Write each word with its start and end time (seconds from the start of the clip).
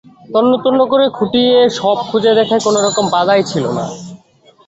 তন্নতন্ন 0.33 0.81
করে 0.91 1.05
খুঁটিয়ে 1.09 1.57
সব 1.79 1.97
খুঁজে 2.09 2.31
দেখায় 2.39 2.63
কোনোরকম 2.63 3.05
বাধাই 3.15 3.43
ছিল 3.43 3.65
না। 3.77 3.85